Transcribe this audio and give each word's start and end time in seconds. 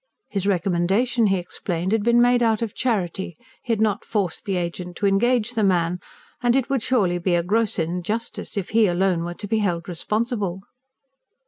His 0.31 0.47
recommendation, 0.47 1.27
he 1.27 1.37
explained, 1.37 1.91
had 1.91 2.01
been 2.01 2.19
made 2.19 2.41
out 2.41 2.63
of 2.63 2.73
charity; 2.73 3.37
he 3.61 3.71
had 3.71 3.79
not 3.79 4.03
forced 4.03 4.45
the 4.45 4.57
agent 4.57 4.95
to 4.97 5.05
engage 5.05 5.51
the 5.51 5.63
man; 5.63 5.99
and 6.41 6.55
it 6.55 6.71
would 6.71 6.81
surely 6.81 7.19
be 7.19 7.35
a 7.35 7.43
gross 7.43 7.77
injustice 7.77 8.57
if 8.57 8.69
he 8.71 8.87
alone 8.87 9.23
were 9.23 9.35
to 9.35 9.47
be 9.47 9.59
held 9.59 9.87
responsible. 9.87 10.61